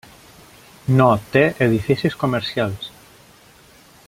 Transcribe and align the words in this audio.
No 1.01 1.09
té 1.35 1.43
edificis 1.67 2.19
comercials. 2.25 2.91